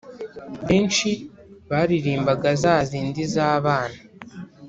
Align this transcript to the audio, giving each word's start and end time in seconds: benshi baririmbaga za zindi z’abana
benshi 0.67 1.09
baririmbaga 1.69 2.49
za 2.63 2.73
zindi 2.89 3.21
z’abana 3.33 3.99